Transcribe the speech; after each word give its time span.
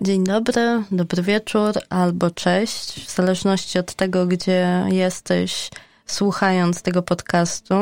Dzień 0.00 0.24
dobry, 0.24 0.82
dobry 0.90 1.22
wieczór 1.22 1.72
albo 1.90 2.30
cześć, 2.30 3.06
w 3.06 3.14
zależności 3.14 3.78
od 3.78 3.94
tego, 3.94 4.26
gdzie 4.26 4.84
jesteś 4.88 5.70
słuchając 6.06 6.82
tego 6.82 7.02
podcastu. 7.02 7.74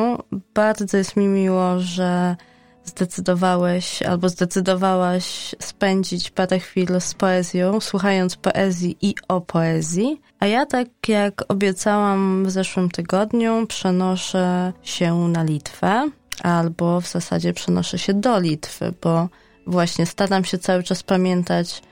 Bardzo 0.54 0.96
jest 0.96 1.16
mi 1.16 1.26
miło, 1.26 1.80
że 1.80 2.36
zdecydowałeś 2.84 4.02
albo 4.02 4.28
zdecydowałaś 4.28 5.54
spędzić 5.60 6.30
parę 6.30 6.58
chwil 6.58 7.00
z 7.00 7.14
poezją, 7.14 7.80
słuchając 7.80 8.36
poezji 8.36 8.96
i 9.02 9.14
o 9.28 9.40
poezji. 9.40 10.20
A 10.40 10.46
ja, 10.46 10.66
tak 10.66 10.88
jak 11.08 11.44
obiecałam 11.48 12.44
w 12.46 12.50
zeszłym 12.50 12.90
tygodniu, 12.90 13.66
przenoszę 13.66 14.72
się 14.82 15.14
na 15.28 15.42
Litwę, 15.42 16.10
albo 16.42 17.00
w 17.00 17.08
zasadzie 17.08 17.52
przenoszę 17.52 17.98
się 17.98 18.14
do 18.14 18.40
Litwy, 18.40 18.94
bo 19.02 19.28
właśnie 19.66 20.06
staram 20.06 20.44
się 20.44 20.58
cały 20.58 20.82
czas 20.82 21.02
pamiętać 21.02 21.82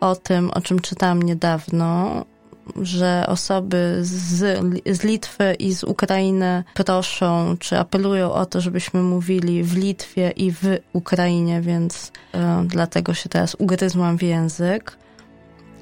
o 0.00 0.16
tym, 0.16 0.50
o 0.50 0.60
czym 0.60 0.80
czytałam 0.80 1.22
niedawno, 1.22 2.24
że 2.82 3.24
osoby 3.28 3.98
z, 4.00 4.58
z 4.86 5.04
Litwy 5.04 5.54
i 5.58 5.72
z 5.74 5.84
Ukrainy 5.84 6.64
proszą, 6.74 7.56
czy 7.58 7.78
apelują 7.78 8.32
o 8.32 8.46
to, 8.46 8.60
żebyśmy 8.60 9.02
mówili 9.02 9.62
w 9.64 9.76
Litwie 9.76 10.30
i 10.30 10.52
w 10.52 10.78
Ukrainie, 10.92 11.60
więc 11.60 12.12
e, 12.34 12.64
dlatego 12.66 13.14
się 13.14 13.28
teraz 13.28 13.56
ugryzłam 13.58 14.18
w 14.18 14.22
język. 14.22 14.96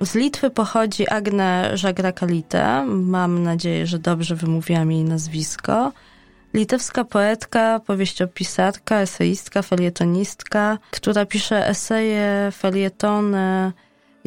Z 0.01 0.15
Litwy 0.15 0.51
pochodzi 0.51 1.09
Agne 1.09 1.71
Żagrakalite. 1.75 2.87
Mam 2.87 3.43
nadzieję, 3.43 3.87
że 3.87 3.99
dobrze 3.99 4.37
wymówiłam 4.37 4.93
jej 4.93 5.05
nazwisko. 5.05 5.93
Litewska 6.55 7.05
poetka, 7.05 7.81
powieściopisarka, 7.87 9.01
eseistka, 9.01 9.63
felietonistka, 9.63 10.79
która 10.91 11.27
pisze 11.27 11.69
eseje, 11.69 12.53
felietony, 12.53 13.73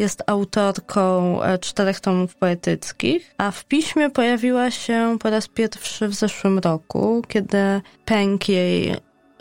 jest 0.01 0.23
autorką 0.27 1.43
e, 1.43 1.57
czterech 1.57 1.99
tomów 1.99 2.35
poetyckich, 2.35 3.35
a 3.37 3.51
w 3.51 3.65
piśmie 3.65 4.09
pojawiła 4.09 4.71
się 4.71 5.17
po 5.19 5.29
raz 5.29 5.47
pierwszy 5.47 6.07
w 6.07 6.13
zeszłym 6.13 6.59
roku, 6.59 7.21
kiedy 7.27 7.81
pęk 8.05 8.49
jej 8.49 8.95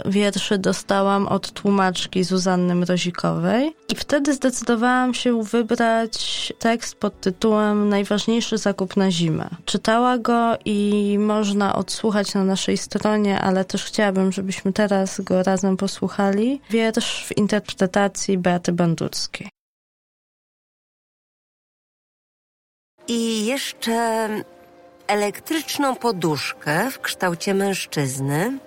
wierszy 0.04 0.58
dostałam 0.58 1.28
od 1.28 1.52
tłumaczki 1.52 2.24
Zuzanny 2.24 2.74
Mrozikowej 2.74 3.72
i 3.88 3.94
wtedy 3.94 4.34
zdecydowałam 4.34 5.14
się 5.14 5.42
wybrać 5.42 6.52
tekst 6.58 6.94
pod 6.94 7.20
tytułem 7.20 7.88
Najważniejszy 7.88 8.58
zakup 8.58 8.96
na 8.96 9.10
zimę. 9.10 9.48
Czytała 9.64 10.18
go 10.18 10.56
i 10.64 11.16
można 11.20 11.74
odsłuchać 11.74 12.34
na 12.34 12.44
naszej 12.44 12.76
stronie, 12.76 13.40
ale 13.40 13.64
też 13.64 13.84
chciałabym, 13.84 14.32
żebyśmy 14.32 14.72
teraz 14.72 15.20
go 15.20 15.42
razem 15.42 15.76
posłuchali. 15.76 16.60
Wiersz 16.70 17.24
w 17.26 17.38
interpretacji 17.38 18.38
Beaty 18.38 18.72
Bandurskiej. 18.72 19.59
I 23.10 23.46
jeszcze 23.46 24.28
elektryczną 25.06 25.96
poduszkę 25.96 26.90
w 26.90 27.00
kształcie 27.00 27.54
mężczyzny. 27.54 28.58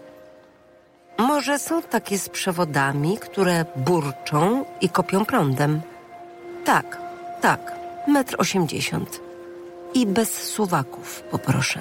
Może 1.17 1.59
są 1.59 1.81
takie 1.81 2.17
z 2.17 2.29
przewodami, 2.29 3.17
które 3.17 3.65
burczą 3.75 4.65
i 4.81 4.89
kopią 4.89 5.25
prądem. 5.25 5.81
Tak, 6.65 7.01
tak, 7.41 7.71
metr 8.07 8.35
osiemdziesiąt. 8.37 9.19
I 9.93 10.07
bez 10.07 10.43
suwaków, 10.43 11.21
poproszę. 11.21 11.79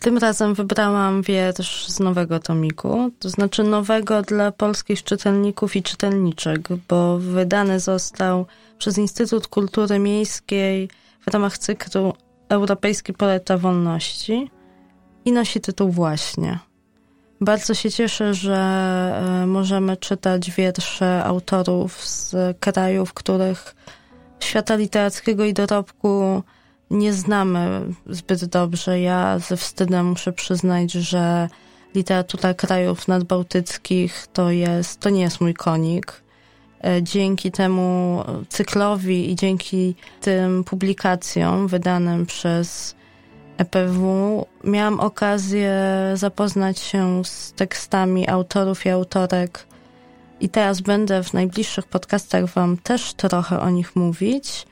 Tym 0.00 0.18
razem 0.18 0.54
wybrałam 0.54 1.22
wiersz 1.22 1.88
z 1.88 2.00
nowego 2.00 2.38
tomiku, 2.38 3.10
to 3.18 3.30
znaczy 3.30 3.62
nowego 3.62 4.22
dla 4.22 4.52
polskich 4.52 5.04
czytelników 5.04 5.76
i 5.76 5.82
czytelniczek, 5.82 6.60
bo 6.88 7.18
wydany 7.18 7.80
został 7.80 8.46
przez 8.78 8.98
Instytut 8.98 9.46
Kultury 9.46 9.98
Miejskiej 9.98 10.88
w 11.20 11.30
ramach 11.32 11.58
cyklu 11.58 12.14
Europejski 12.48 13.12
Poeta 13.12 13.58
Wolności 13.58 14.50
i 15.24 15.32
nosi 15.32 15.60
tytuł 15.60 15.90
Właśnie. 15.90 16.58
Bardzo 17.40 17.74
się 17.74 17.90
cieszę, 17.90 18.34
że 18.34 18.56
e, 19.42 19.46
możemy 19.46 19.96
czytać 19.96 20.50
wiersze 20.50 21.24
autorów 21.24 22.04
z 22.04 22.36
krajów, 22.60 23.14
których 23.14 23.74
świata 24.40 24.76
literackiego 24.76 25.44
i 25.44 25.54
dorobku 25.54 26.42
nie 26.90 27.12
znamy 27.12 27.80
zbyt 28.06 28.44
dobrze. 28.44 29.00
Ja 29.00 29.38
ze 29.38 29.56
wstydem 29.56 30.06
muszę 30.06 30.32
przyznać, 30.32 30.92
że 30.92 31.48
literatura 31.94 32.54
krajów 32.54 33.08
nadbałtyckich 33.08 34.26
to 34.32 34.50
jest, 34.50 35.00
to 35.00 35.10
nie 35.10 35.20
jest 35.20 35.40
mój 35.40 35.54
konik. 35.54 36.22
E, 36.84 37.02
dzięki 37.02 37.50
temu 37.52 38.22
cyklowi 38.48 39.30
i 39.30 39.36
dzięki 39.36 39.94
tym 40.20 40.64
publikacjom 40.64 41.68
wydanym 41.68 42.26
przez 42.26 42.94
EPW 43.58 44.46
miałam 44.64 45.00
okazję 45.00 45.82
zapoznać 46.14 46.78
się 46.78 47.24
z 47.24 47.52
tekstami 47.52 48.28
autorów 48.28 48.86
i 48.86 48.88
autorek 48.88 49.66
i 50.40 50.48
teraz 50.48 50.80
będę 50.80 51.22
w 51.22 51.32
najbliższych 51.32 51.86
podcastach 51.86 52.46
Wam 52.46 52.76
też 52.76 53.14
trochę 53.14 53.60
o 53.60 53.70
nich 53.70 53.96
mówić 53.96 54.66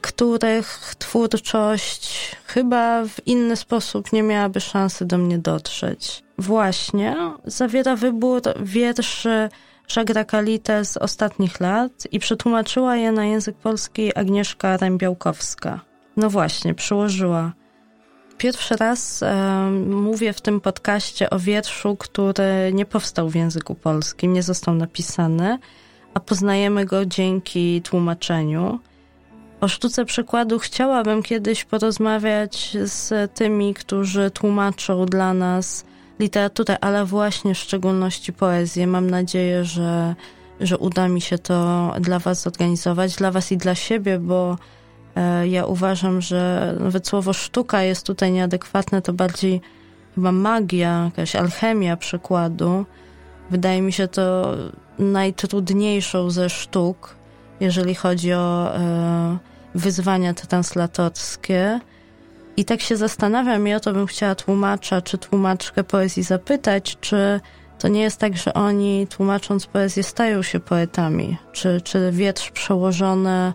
których 0.00 0.94
twórczość 0.98 2.36
chyba 2.46 3.04
w 3.04 3.26
inny 3.26 3.56
sposób 3.56 4.12
nie 4.12 4.22
miałaby 4.22 4.60
szansy 4.60 5.04
do 5.04 5.18
mnie 5.18 5.38
dotrzeć. 5.38 6.22
Właśnie 6.38 7.16
zawiera 7.44 7.96
wybór 7.96 8.42
wierszy 8.60 9.48
Żagra 9.88 10.24
Kalite 10.24 10.84
z 10.84 10.96
ostatnich 10.96 11.60
lat 11.60 11.92
i 12.12 12.18
przetłumaczyła 12.18 12.96
je 12.96 13.12
na 13.12 13.24
język 13.24 13.56
polski 13.56 14.16
Agnieszka 14.16 14.76
Rębiałkowska. 14.76 15.80
No 16.16 16.30
właśnie, 16.30 16.74
przyłożyła. 16.74 17.52
Pierwszy 18.38 18.76
raz 18.76 19.22
e, 19.22 19.70
mówię 19.86 20.32
w 20.32 20.40
tym 20.40 20.60
podcaście 20.60 21.30
o 21.30 21.38
wierszu, 21.38 21.96
który 21.96 22.70
nie 22.72 22.86
powstał 22.86 23.28
w 23.28 23.34
języku 23.34 23.74
polskim, 23.74 24.32
nie 24.32 24.42
został 24.42 24.74
napisany, 24.74 25.58
a 26.14 26.20
poznajemy 26.20 26.84
go 26.84 27.06
dzięki 27.06 27.82
tłumaczeniu. 27.82 28.78
O 29.60 29.68
sztuce 29.68 30.04
przykładu 30.04 30.58
chciałabym 30.58 31.22
kiedyś 31.22 31.64
porozmawiać 31.64 32.76
z 32.84 33.32
tymi, 33.34 33.74
którzy 33.74 34.30
tłumaczą 34.30 35.06
dla 35.06 35.34
nas 35.34 35.84
literaturę, 36.18 36.78
ale 36.80 37.04
właśnie 37.04 37.54
w 37.54 37.58
szczególności 37.58 38.32
poezję. 38.32 38.86
Mam 38.86 39.10
nadzieję, 39.10 39.64
że, 39.64 40.14
że 40.60 40.78
uda 40.78 41.08
mi 41.08 41.20
się 41.20 41.38
to 41.38 41.92
dla 42.00 42.18
Was 42.18 42.42
zorganizować, 42.42 43.16
dla 43.16 43.30
Was 43.30 43.52
i 43.52 43.56
dla 43.56 43.74
siebie, 43.74 44.18
bo 44.18 44.58
e, 45.16 45.48
ja 45.48 45.66
uważam, 45.66 46.20
że 46.20 46.74
nawet 46.80 47.08
słowo 47.08 47.32
sztuka 47.32 47.82
jest 47.82 48.06
tutaj 48.06 48.32
nieadekwatne, 48.32 49.02
to 49.02 49.12
bardziej 49.12 49.60
chyba 50.14 50.32
magia, 50.32 51.04
jakaś 51.04 51.36
alchemia 51.36 51.96
przykładu. 51.96 52.84
Wydaje 53.50 53.82
mi 53.82 53.92
się 53.92 54.08
to 54.08 54.54
najtrudniejszą 54.98 56.30
ze 56.30 56.50
sztuk, 56.50 57.16
jeżeli 57.60 57.94
chodzi 57.94 58.32
o 58.32 58.76
e, 58.76 59.49
wyzwania 59.74 60.34
translatorskie. 60.34 61.80
I 62.56 62.64
tak 62.64 62.80
się 62.80 62.96
zastanawiam, 62.96 63.68
i 63.68 63.74
o 63.74 63.80
to 63.80 63.92
bym 63.92 64.06
chciała 64.06 64.34
tłumacza 64.34 65.02
czy 65.02 65.18
tłumaczkę 65.18 65.84
poezji 65.84 66.22
zapytać, 66.22 66.98
czy 67.00 67.40
to 67.78 67.88
nie 67.88 68.00
jest 68.00 68.18
tak, 68.18 68.36
że 68.36 68.54
oni 68.54 69.06
tłumacząc 69.06 69.66
poezję 69.66 70.02
stają 70.02 70.42
się 70.42 70.60
poetami? 70.60 71.36
Czy, 71.52 71.80
czy 71.80 72.10
wiersz 72.12 72.50
przełożony 72.50 73.52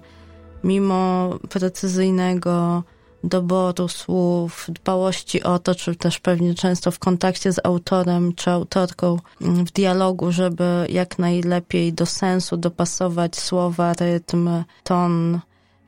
mimo 0.63 1.29
precyzyjnego 1.49 2.83
doboru 3.23 3.87
słów, 3.87 4.65
dbałości 4.69 5.43
o 5.43 5.59
to, 5.59 5.75
czy 5.75 5.95
też 5.95 6.19
pewnie 6.19 6.53
często 6.53 6.91
w 6.91 6.99
kontakcie 6.99 7.53
z 7.53 7.65
autorem 7.65 8.33
czy 8.33 8.51
autorką 8.51 9.17
w 9.41 9.71
dialogu, 9.71 10.31
żeby 10.31 10.85
jak 10.89 11.19
najlepiej 11.19 11.93
do 11.93 12.05
sensu 12.05 12.57
dopasować 12.57 13.35
słowa, 13.35 13.93
rytm, 13.93 14.49
ton, 14.83 15.39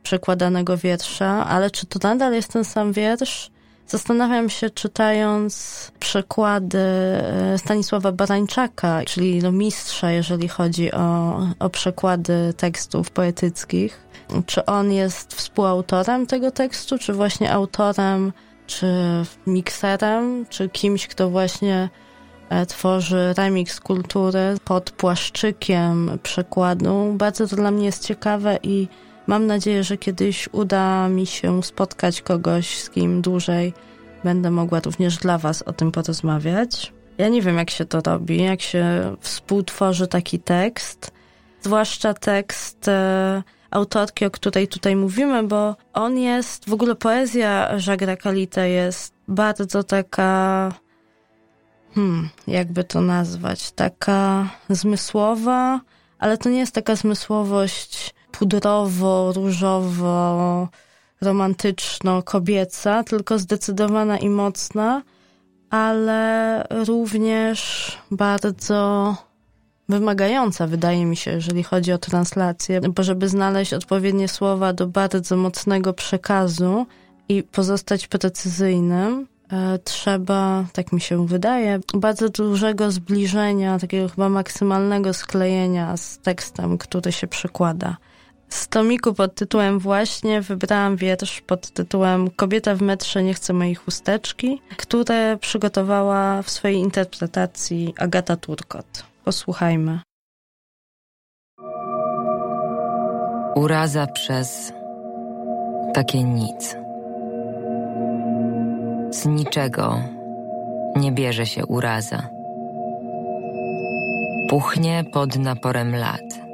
przekładanego 0.07 0.77
wiersza, 0.77 1.47
ale 1.47 1.71
czy 1.71 1.85
to 1.85 1.99
nadal 2.03 2.33
jest 2.33 2.53
ten 2.53 2.65
sam 2.65 2.93
wiersz? 2.93 3.51
Zastanawiam 3.87 4.49
się, 4.49 4.69
czytając 4.69 5.91
przekłady 5.99 6.77
e, 6.77 7.57
Stanisława 7.57 8.11
Barańczaka, 8.11 9.01
czyli 9.05 9.39
no 9.39 9.51
mistrza, 9.51 10.11
jeżeli 10.11 10.47
chodzi 10.47 10.91
o, 10.91 11.39
o 11.59 11.69
przekłady 11.69 12.53
tekstów 12.57 13.11
poetyckich, 13.11 14.07
czy 14.45 14.65
on 14.65 14.91
jest 14.91 15.33
współautorem 15.33 16.25
tego 16.27 16.51
tekstu, 16.51 16.97
czy 16.97 17.13
właśnie 17.13 17.51
autorem, 17.51 18.33
czy 18.67 18.87
mikserem, 19.47 20.45
czy 20.49 20.69
kimś, 20.69 21.07
kto 21.07 21.29
właśnie 21.29 21.89
e, 22.49 22.65
tworzy 22.65 23.33
remix 23.37 23.79
kultury 23.79 24.55
pod 24.65 24.91
płaszczykiem 24.91 26.19
przekładu. 26.23 27.13
Bardzo 27.13 27.47
to 27.47 27.55
dla 27.55 27.71
mnie 27.71 27.85
jest 27.85 28.05
ciekawe 28.05 28.59
i 28.63 28.87
Mam 29.27 29.47
nadzieję, 29.47 29.83
że 29.83 29.97
kiedyś 29.97 30.49
uda 30.51 31.09
mi 31.09 31.25
się 31.25 31.63
spotkać 31.63 32.21
kogoś, 32.21 32.79
z 32.79 32.89
kim 32.89 33.21
dłużej 33.21 33.73
będę 34.23 34.51
mogła 34.51 34.79
również 34.79 35.17
dla 35.17 35.37
Was 35.37 35.61
o 35.61 35.73
tym 35.73 35.91
porozmawiać. 35.91 36.93
Ja 37.17 37.27
nie 37.27 37.41
wiem, 37.41 37.57
jak 37.57 37.69
się 37.69 37.85
to 37.85 38.01
robi, 38.05 38.43
jak 38.43 38.61
się 38.61 39.15
współtworzy 39.19 40.07
taki 40.07 40.39
tekst, 40.39 41.11
zwłaszcza 41.61 42.13
tekst 42.13 42.87
e, 42.87 43.43
autorki, 43.71 44.25
o 44.25 44.31
której 44.31 44.67
tutaj 44.67 44.95
mówimy, 44.95 45.43
bo 45.43 45.75
on 45.93 46.17
jest, 46.17 46.69
w 46.69 46.73
ogóle 46.73 46.95
poezja 46.95 47.77
Jacques'a 47.77 48.17
Kalite 48.17 48.69
jest 48.69 49.13
bardzo 49.27 49.83
taka, 49.83 50.71
hmm, 51.95 52.29
jakby 52.47 52.83
to 52.83 53.01
nazwać, 53.01 53.71
taka 53.71 54.49
zmysłowa, 54.69 55.81
ale 56.19 56.37
to 56.37 56.49
nie 56.49 56.59
jest 56.59 56.75
taka 56.75 56.95
zmysłowość 56.95 58.16
pudrowo, 58.31 59.33
różowo, 59.33 60.67
romantyczno-kobieca, 61.21 63.03
tylko 63.03 63.39
zdecydowana 63.39 64.17
i 64.17 64.29
mocna, 64.29 65.01
ale 65.69 66.63
również 66.69 67.91
bardzo 68.11 69.15
wymagająca, 69.89 70.67
wydaje 70.67 71.05
mi 71.05 71.15
się, 71.15 71.31
jeżeli 71.31 71.63
chodzi 71.63 71.91
o 71.93 71.97
translację, 71.97 72.81
bo 72.81 73.03
żeby 73.03 73.29
znaleźć 73.29 73.73
odpowiednie 73.73 74.27
słowa 74.27 74.73
do 74.73 74.87
bardzo 74.87 75.37
mocnego 75.37 75.93
przekazu 75.93 76.85
i 77.29 77.43
pozostać 77.43 78.07
precyzyjnym, 78.07 79.27
e, 79.51 79.79
trzeba, 79.83 80.65
tak 80.73 80.91
mi 80.91 81.01
się 81.01 81.27
wydaje, 81.27 81.79
bardzo 81.93 82.29
dużego 82.29 82.91
zbliżenia, 82.91 83.79
takiego 83.79 84.09
chyba 84.09 84.29
maksymalnego 84.29 85.13
sklejenia 85.13 85.97
z 85.97 86.19
tekstem, 86.19 86.77
który 86.77 87.11
się 87.11 87.27
przykłada. 87.27 87.97
Z 88.49 88.67
tomiku 88.67 89.13
pod 89.13 89.35
tytułem 89.35 89.79
właśnie 89.79 90.41
wybrałam 90.41 90.95
wiersz 90.95 91.41
pod 91.41 91.69
tytułem 91.69 92.29
Kobieta 92.29 92.75
w 92.75 92.81
metrze 92.81 93.23
nie 93.23 93.33
chce 93.33 93.53
mojej 93.53 93.75
chusteczki, 93.75 94.61
które 94.77 95.37
przygotowała 95.37 96.41
w 96.41 96.49
swojej 96.49 96.77
interpretacji 96.77 97.93
Agata 97.97 98.35
Turkot. 98.35 99.03
Posłuchajmy. 99.25 99.99
Uraza 103.55 104.07
przez 104.07 104.73
takie 105.93 106.23
nic. 106.23 106.77
Z 109.09 109.25
niczego 109.25 109.99
nie 110.95 111.11
bierze 111.11 111.45
się 111.45 111.65
uraza. 111.65 112.29
Puchnie 114.49 115.03
pod 115.13 115.35
naporem 115.35 115.95
lat 115.95 116.46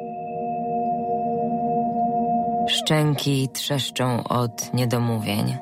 Szczęki 2.84 3.50
trzeszczą 3.54 4.24
od 4.24 4.74
niedomówień. 4.74 5.58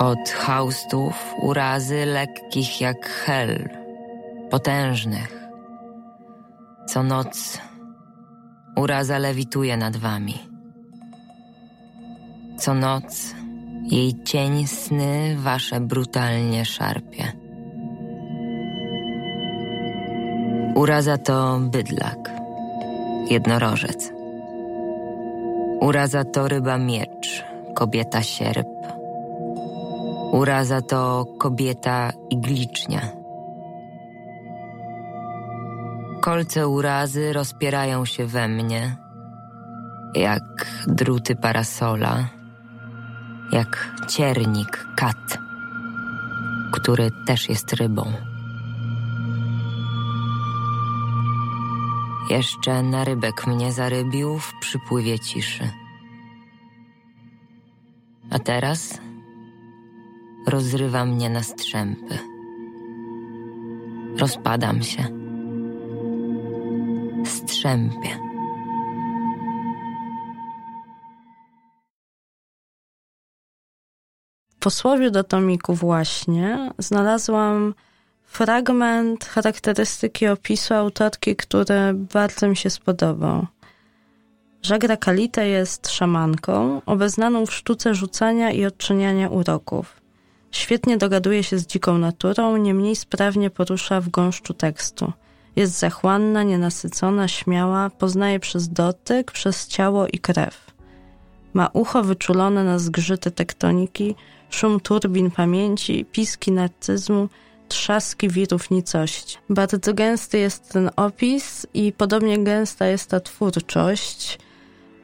Od 0.00 0.28
haustów 0.28 1.34
urazy 1.42 2.06
lekkich 2.06 2.80
jak 2.80 3.06
hel, 3.06 3.68
potężnych. 4.50 5.48
Co 6.86 7.02
noc 7.02 7.60
uraza 8.76 9.18
lewituje 9.18 9.76
nad 9.76 9.96
wami. 9.96 10.38
Co 12.58 12.74
noc 12.74 13.34
jej 13.90 14.22
cień 14.24 14.66
sny 14.66 15.36
wasze 15.38 15.80
brutalnie 15.80 16.64
szarpie. 16.64 17.32
Uraza 20.74 21.18
to 21.18 21.58
bydlak, 21.60 22.32
jednorożec. 23.30 24.15
Uraza 25.80 26.24
to 26.24 26.48
ryba 26.48 26.78
miecz, 26.78 27.44
kobieta 27.74 28.22
sierp. 28.22 28.66
Uraza 30.32 30.80
to 30.80 31.24
kobieta 31.38 32.12
iglicznia. 32.30 33.00
Kolce 36.20 36.68
urazy 36.68 37.32
rozpierają 37.32 38.04
się 38.04 38.26
we 38.26 38.48
mnie, 38.48 38.96
jak 40.14 40.66
druty 40.86 41.36
parasola, 41.36 42.28
jak 43.52 43.88
ciernik 44.08 44.86
kat, 44.96 45.38
który 46.72 47.10
też 47.26 47.48
jest 47.48 47.72
rybą. 47.72 48.35
Jeszcze 52.30 52.82
na 52.82 53.04
rybek 53.04 53.46
mnie 53.46 53.72
zarybił 53.72 54.38
w 54.38 54.52
przypływie 54.60 55.18
ciszy. 55.18 55.70
A 58.30 58.38
teraz 58.38 59.00
rozrywa 60.46 61.04
mnie 61.04 61.30
na 61.30 61.42
strzępy. 61.42 62.18
Rozpadam 64.18 64.82
się. 64.82 65.08
Strzępie. 67.24 68.18
Posłowie 74.60 75.10
do 75.10 75.24
tomiku 75.24 75.74
właśnie 75.74 76.70
znalazłam 76.78 77.74
fragment 78.26 79.24
charakterystyki 79.24 80.26
opisu 80.26 80.74
autorki, 80.74 81.36
który 81.36 81.94
bardzo 81.94 82.48
mi 82.48 82.56
się 82.56 82.70
spodobał. 82.70 83.46
Żagra 84.62 84.96
Kalita 84.96 85.42
jest 85.42 85.88
szamanką, 85.88 86.82
obeznaną 86.86 87.46
w 87.46 87.54
sztuce 87.54 87.94
rzucania 87.94 88.50
i 88.50 88.64
odczyniania 88.64 89.28
uroków. 89.28 90.00
Świetnie 90.50 90.96
dogaduje 90.96 91.42
się 91.42 91.58
z 91.58 91.66
dziką 91.66 91.98
naturą, 91.98 92.56
niemniej 92.56 92.96
sprawnie 92.96 93.50
porusza 93.50 94.00
w 94.00 94.08
gąszczu 94.08 94.54
tekstu. 94.54 95.12
Jest 95.56 95.78
zachłanna, 95.78 96.42
nienasycona, 96.42 97.28
śmiała, 97.28 97.90
poznaje 97.90 98.40
przez 98.40 98.68
dotyk, 98.68 99.32
przez 99.32 99.68
ciało 99.68 100.06
i 100.06 100.18
krew. 100.18 100.66
Ma 101.54 101.68
ucho 101.72 102.02
wyczulone 102.02 102.64
na 102.64 102.78
zgrzyty 102.78 103.30
tektoniki, 103.30 104.14
szum 104.50 104.80
turbin 104.80 105.30
pamięci, 105.30 106.04
piski 106.04 106.52
narcyzmu, 106.52 107.28
trzaski 107.68 108.28
wirów 108.28 108.70
nicości. 108.70 109.38
Bardzo 109.50 109.94
gęsty 109.94 110.38
jest 110.38 110.72
ten 110.72 110.90
opis 110.96 111.66
i 111.74 111.92
podobnie 111.92 112.44
gęsta 112.44 112.86
jest 112.86 113.10
ta 113.10 113.20
twórczość. 113.20 114.38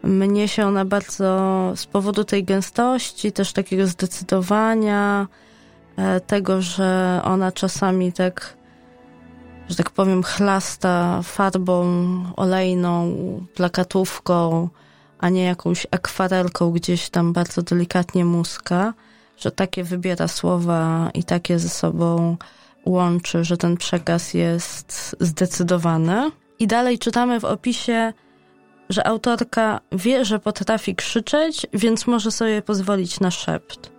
Mnie 0.03 0.49
się 0.49 0.67
ona 0.67 0.85
bardzo 0.85 1.73
z 1.77 1.87
powodu 1.87 2.25
tej 2.25 2.45
gęstości, 2.45 3.33
też 3.33 3.53
takiego 3.53 3.87
zdecydowania, 3.87 5.27
e, 5.97 6.21
tego, 6.21 6.63
że 6.63 7.21
ona 7.25 7.53
czasami 7.53 8.13
tak, 8.13 8.57
że 9.69 9.77
tak 9.77 9.91
powiem, 9.91 10.23
chlasta 10.23 11.21
farbą 11.23 11.85
olejną, 12.37 13.17
plakatówką, 13.55 14.69
a 15.19 15.29
nie 15.29 15.45
jakąś 15.45 15.87
akwarelką 15.91 16.71
gdzieś 16.71 17.11
tam 17.11 17.33
bardzo 17.33 17.63
delikatnie 17.63 18.25
muska 18.25 18.95
że 19.37 19.51
takie 19.51 19.85
wybiera 19.85 20.29
słowa 20.29 21.11
i 21.15 21.25
takie 21.25 21.59
ze 21.59 21.69
sobą 21.69 22.37
łączy, 22.87 23.45
że 23.45 23.57
ten 23.57 23.77
przekaz 23.77 24.35
jest 24.35 25.17
zdecydowany. 25.21 26.31
I 26.59 26.67
dalej 26.67 26.99
czytamy 26.99 27.41
w 27.41 27.45
opisie, 27.45 28.13
że 28.89 29.07
autorka 29.07 29.81
wie, 29.93 30.25
że 30.25 30.39
potrafi 30.39 30.95
krzyczeć, 30.95 31.67
więc 31.73 32.07
może 32.07 32.31
sobie 32.31 32.63
pozwolić 32.63 33.21
na 33.21 33.31
szept. 33.31 33.93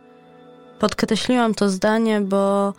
Podkreśliłam 0.80 1.54
to 1.54 1.70
zdanie, 1.70 2.22
bo 2.22 2.74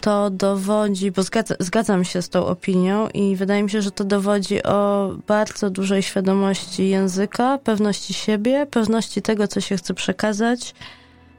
to 0.00 0.30
dowodzi, 0.30 1.10
bo 1.10 1.22
zgadza, 1.22 1.54
zgadzam 1.60 2.04
się 2.04 2.22
z 2.22 2.28
tą 2.28 2.46
opinią 2.46 3.08
i 3.08 3.36
wydaje 3.36 3.62
mi 3.62 3.70
się, 3.70 3.82
że 3.82 3.90
to 3.90 4.04
dowodzi 4.04 4.62
o 4.62 5.10
bardzo 5.26 5.70
dużej 5.70 6.02
świadomości 6.02 6.88
języka, 6.88 7.58
pewności 7.58 8.14
siebie, 8.14 8.66
pewności 8.70 9.22
tego, 9.22 9.48
co 9.48 9.60
się 9.60 9.76
chce 9.76 9.94
przekazać 9.94 10.74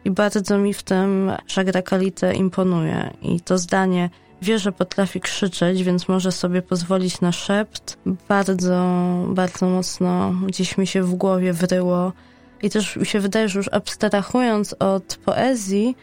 i 0.06 0.12
bardzo 0.12 0.58
mi 0.58 0.74
w 0.74 0.84
tym 0.84 1.32
Żagra 1.48 1.82
Kalite 1.82 2.34
imponuje. 2.34 3.14
I 3.22 3.42
to 3.42 3.58
zdanie 3.58 4.10
wie, 4.42 4.60
że 4.60 4.72
potrafi 4.72 5.20
krzyczeć, 5.20 5.84
więc 5.84 6.08
może 6.08 6.32
sobie 6.32 6.62
pozwolić 6.62 7.22
na 7.22 7.32
szept. 7.32 7.98
Bardzo, 8.28 8.86
bardzo 9.28 9.66
mocno 9.66 10.34
gdzieś 10.48 10.78
mi 10.78 10.88
się 10.88 11.04
w 11.04 11.16
głowie 11.16 11.54
wryło. 11.54 12.14
I 12.62 12.70
też 12.70 12.96
mi 12.96 13.06
się 13.06 13.20
wydaje, 13.20 13.50
że 13.50 13.60
już 13.60 13.70
abstrahując 13.72 14.76
od 14.80 15.16
poezji, 15.26 15.96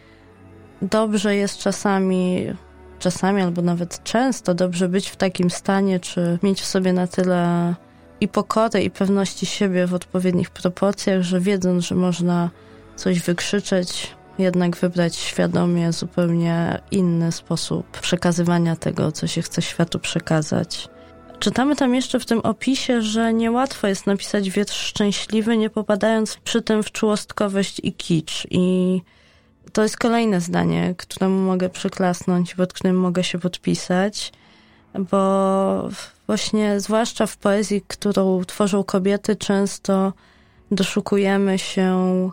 dobrze 0.82 1.37
jest 1.37 1.59
czasami, 1.59 2.47
czasami 2.99 3.42
albo 3.42 3.62
nawet 3.62 4.04
często 4.04 4.54
dobrze 4.54 4.88
być 4.88 5.09
w 5.09 5.16
takim 5.16 5.50
stanie, 5.50 6.00
czy 6.00 6.38
mieć 6.42 6.61
w 6.61 6.66
sobie 6.66 6.92
na 6.92 7.06
tyle 7.06 7.75
i 8.21 8.28
pokory, 8.28 8.82
i 8.82 8.90
pewności 8.90 9.47
siebie 9.47 9.87
w 9.87 9.94
odpowiednich 9.94 10.50
proporcjach, 10.50 11.23
że 11.23 11.40
wiedząc, 11.40 11.85
że 11.85 11.94
można 11.94 12.50
coś 13.02 13.21
wykrzyczeć, 13.21 14.11
jednak 14.38 14.76
wybrać 14.76 15.16
świadomie 15.16 15.92
zupełnie 15.92 16.80
inny 16.90 17.32
sposób 17.32 18.00
przekazywania 18.00 18.76
tego, 18.76 19.12
co 19.12 19.26
się 19.26 19.42
chce 19.42 19.62
światu 19.62 19.99
przekazać. 19.99 20.88
Czytamy 21.38 21.76
tam 21.76 21.94
jeszcze 21.94 22.21
w 22.21 22.26
tym 22.26 22.40
opisie, 22.40 23.02
że 23.02 23.32
niełatwo 23.32 23.87
jest 23.87 24.06
napisać 24.06 24.50
wiersz 24.50 24.76
szczęśliwy, 24.76 25.56
nie 25.56 25.71
popadając 25.71 26.37
przy 26.37 26.62
tym 26.62 26.82
w 26.82 26.92
czułostkowość 26.92 27.80
i 27.82 27.92
kicz. 27.92 28.47
I 28.50 29.00
to 29.73 29.82
jest 29.82 29.97
kolejne 29.97 30.40
zdanie, 30.40 30.94
któremu 30.99 31.40
mogę 31.40 31.68
przyklasnąć, 31.68 32.54
pod 32.54 32.73
którym 32.73 32.97
mogę 32.97 33.25
się 33.25 33.38
podpisać, 33.38 34.32
bo 35.11 35.88
właśnie, 36.26 36.80
zwłaszcza 36.80 37.26
w 37.26 37.37
poezji, 37.37 37.82
którą 37.88 38.44
tworzą 38.44 38.85
kobiety, 38.85 39.37
często 39.37 40.12
doszukujemy 40.71 41.59
się 41.59 42.30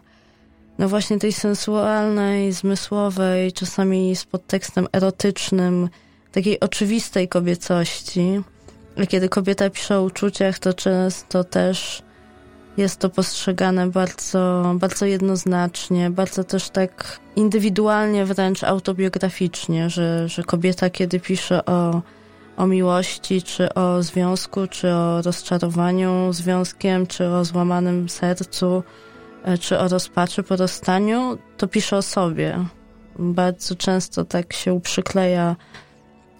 no 0.79 0.89
właśnie 0.89 1.19
tej 1.19 1.33
sensualnej, 1.33 2.51
zmysłowej, 2.53 3.51
czasami 3.51 4.15
z 4.15 4.25
podtekstem 4.25 4.87
erotycznym, 4.93 5.89
takiej 6.31 6.59
oczywistej 6.59 7.27
kobiecości. 7.27 8.41
Kiedy 9.09 9.29
kobieta 9.29 9.69
pisze 9.69 9.97
o 9.97 10.03
uczuciach, 10.03 10.59
to 10.59 10.73
często 10.73 11.43
też 11.43 12.03
jest 12.77 12.99
to 12.99 13.09
postrzegane 13.09 13.87
bardzo, 13.87 14.71
bardzo 14.75 15.05
jednoznacznie, 15.05 16.09
bardzo 16.09 16.43
też 16.43 16.69
tak 16.69 17.19
indywidualnie, 17.35 18.25
wręcz 18.25 18.63
autobiograficznie, 18.63 19.89
że, 19.89 20.29
że 20.29 20.43
kobieta, 20.43 20.89
kiedy 20.89 21.19
pisze 21.19 21.65
o, 21.65 22.01
o 22.57 22.67
miłości, 22.67 23.41
czy 23.41 23.73
o 23.73 24.03
związku, 24.03 24.67
czy 24.67 24.89
o 24.89 25.21
rozczarowaniu 25.21 26.33
związkiem, 26.33 27.07
czy 27.07 27.27
o 27.27 27.45
złamanym 27.45 28.09
sercu, 28.09 28.83
czy 29.59 29.79
o 29.79 29.87
rozpaczy 29.87 30.43
po 30.43 30.55
rozstaniu, 30.55 31.37
to 31.57 31.67
pisze 31.67 31.97
o 31.97 32.01
sobie. 32.01 32.59
Bardzo 33.19 33.75
często 33.75 34.25
tak 34.25 34.53
się 34.53 34.81
przykleja 34.81 35.55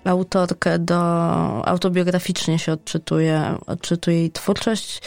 autorkę 0.05 0.79
do 0.79 0.97
autobiograficznie 1.67 2.59
się 2.59 2.71
odczytuje, 2.71 3.55
odczytuje 3.67 4.17
jej 4.17 4.31
twórczość, 4.31 5.01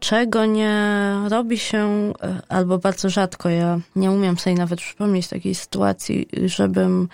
czego 0.00 0.46
nie 0.46 1.14
robi 1.28 1.58
się, 1.58 2.12
e, 2.22 2.40
albo 2.48 2.78
bardzo 2.78 3.10
rzadko. 3.10 3.48
Ja 3.48 3.78
nie 3.96 4.10
umiem 4.10 4.38
sobie 4.38 4.56
nawet 4.56 4.80
przypomnieć 4.80 5.28
takiej 5.28 5.54
sytuacji, 5.54 6.28
żebym 6.46 7.08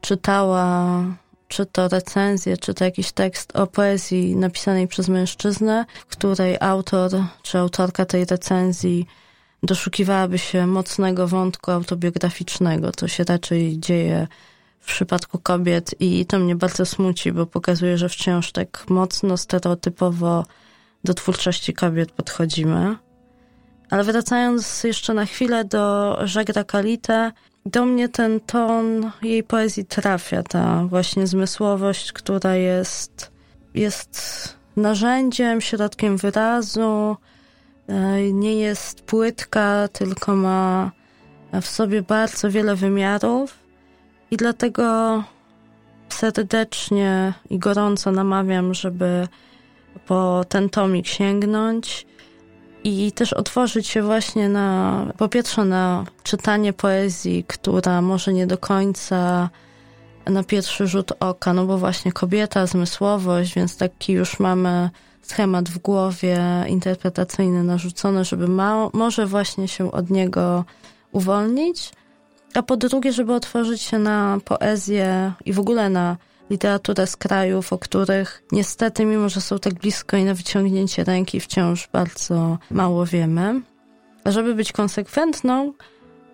czytała 0.00 1.04
czy 1.48 1.66
to 1.66 1.88
recenzję, 1.88 2.56
czy 2.56 2.74
to 2.74 2.84
jakiś 2.84 3.12
tekst 3.12 3.56
o 3.56 3.66
poezji 3.66 4.36
napisanej 4.36 4.88
przez 4.88 5.08
mężczyznę, 5.08 5.84
w 6.08 6.16
której 6.16 6.56
autor 6.60 7.10
czy 7.42 7.58
autorka 7.58 8.04
tej 8.04 8.24
recenzji 8.24 9.06
doszukiwałaby 9.62 10.38
się 10.38 10.66
mocnego 10.66 11.28
wątku 11.28 11.70
autobiograficznego. 11.70 12.92
To 12.92 13.08
się 13.08 13.24
raczej 13.24 13.78
dzieje 13.78 14.26
w 14.80 14.86
przypadku 14.86 15.38
kobiet 15.38 15.94
i 16.00 16.26
to 16.26 16.38
mnie 16.38 16.56
bardzo 16.56 16.86
smuci, 16.86 17.32
bo 17.32 17.46
pokazuje, 17.46 17.98
że 17.98 18.08
wciąż 18.08 18.52
tak 18.52 18.84
mocno 18.88 19.36
stereotypowo 19.36 20.44
do 21.04 21.14
twórczości 21.14 21.72
kobiet 21.72 22.12
podchodzimy. 22.12 22.96
Ale 23.90 24.04
wracając 24.04 24.84
jeszcze 24.84 25.14
na 25.14 25.26
chwilę 25.26 25.64
do 25.64 26.18
Żagra 26.24 26.64
Kalite, 26.64 27.32
do 27.66 27.84
mnie 27.84 28.08
ten 28.08 28.40
ton 28.40 29.10
jej 29.22 29.42
poezji 29.42 29.84
trafia, 29.84 30.42
ta 30.42 30.84
właśnie 30.84 31.26
zmysłowość, 31.26 32.12
która 32.12 32.56
jest, 32.56 33.32
jest 33.74 34.18
narzędziem, 34.76 35.60
środkiem 35.60 36.16
wyrazu, 36.16 37.16
nie 38.32 38.54
jest 38.54 39.02
płytka, 39.02 39.88
tylko 39.92 40.36
ma 40.36 40.90
w 41.60 41.66
sobie 41.66 42.02
bardzo 42.02 42.50
wiele 42.50 42.76
wymiarów 42.76 43.58
i 44.30 44.36
dlatego 44.36 45.24
serdecznie 46.08 47.34
i 47.50 47.58
gorąco 47.58 48.12
namawiam, 48.12 48.74
żeby 48.74 49.28
po 50.06 50.44
ten 50.48 50.68
tomik 50.68 51.06
sięgnąć 51.06 52.06
i 52.84 53.12
też 53.12 53.32
otworzyć 53.32 53.86
się 53.86 54.02
właśnie 54.02 54.48
na, 54.48 55.06
po 55.18 55.28
pierwsze 55.28 55.64
na 55.64 56.04
czytanie 56.22 56.72
poezji, 56.72 57.44
która 57.48 58.02
może 58.02 58.32
nie 58.32 58.46
do 58.46 58.58
końca 58.58 59.50
na 60.26 60.44
pierwszy 60.44 60.86
rzut 60.86 61.12
oka, 61.20 61.52
no 61.52 61.66
bo 61.66 61.78
właśnie 61.78 62.12
kobieta, 62.12 62.66
zmysłowość, 62.66 63.54
więc 63.54 63.76
taki 63.76 64.12
już 64.12 64.40
mamy 64.40 64.90
schemat 65.22 65.68
w 65.68 65.78
głowie 65.78 66.38
interpretacyjny 66.68 67.64
narzucony, 67.64 68.24
żeby 68.24 68.48
ma, 68.48 68.88
może 68.92 69.26
właśnie 69.26 69.68
się 69.68 69.92
od 69.92 70.10
niego 70.10 70.64
uwolnić, 71.12 71.92
a 72.54 72.62
po 72.62 72.76
drugie, 72.76 73.12
żeby 73.12 73.34
otworzyć 73.34 73.82
się 73.82 73.98
na 73.98 74.38
poezję 74.44 75.32
i 75.44 75.52
w 75.52 75.60
ogóle 75.60 75.90
na 75.90 76.16
literaturę 76.50 77.06
z 77.06 77.16
krajów, 77.16 77.72
o 77.72 77.78
których 77.78 78.42
niestety, 78.52 79.04
mimo 79.04 79.28
że 79.28 79.40
są 79.40 79.58
tak 79.58 79.74
blisko 79.74 80.16
i 80.16 80.24
na 80.24 80.34
wyciągnięcie 80.34 81.04
ręki, 81.04 81.40
wciąż 81.40 81.88
bardzo 81.92 82.58
mało 82.70 83.06
wiemy. 83.06 83.60
A 84.24 84.30
żeby 84.30 84.54
być 84.54 84.72
konsekwentną, 84.72 85.72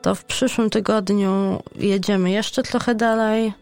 to 0.02 0.14
w 0.14 0.24
przyszłym 0.24 0.70
tygodniu 0.70 1.62
jedziemy 1.74 2.30
jeszcze 2.30 2.62
trochę 2.62 2.94
dalej, 2.94 3.52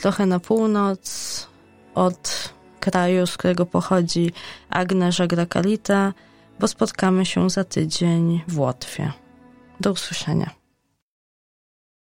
trochę 0.00 0.26
na 0.26 0.40
północ 0.40 1.46
od 1.94 2.52
kraju, 2.90 3.26
z 3.26 3.36
którego 3.36 3.66
pochodzi 3.66 4.32
Agnes 4.70 5.16
Grakalita, 5.28 6.12
bo 6.60 6.68
spotkamy 6.68 7.26
się 7.26 7.50
za 7.50 7.64
tydzień 7.64 8.40
w 8.48 8.58
Łotwie. 8.58 9.12
Do 9.80 9.92
usłyszenia. 9.92 10.55